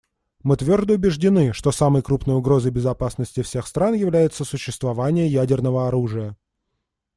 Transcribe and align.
Мы 0.41 0.57
твердо 0.57 0.95
убеждены, 0.95 1.53
что 1.53 1.71
самой 1.71 2.01
крупной 2.01 2.35
угрозой 2.35 2.71
безопасности 2.71 3.43
всех 3.43 3.67
стран 3.67 3.93
является 3.93 4.43
существование 4.43 5.27
ядерного 5.27 5.87
оружия. 5.87 6.35